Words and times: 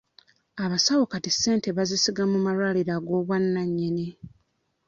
Abasawo 0.63 1.03
kati 1.11 1.29
ssente 1.33 1.67
bazisiga 1.77 2.23
mu 2.31 2.37
malwaliro 2.45 2.91
agw'obwannannyini. 2.97 4.07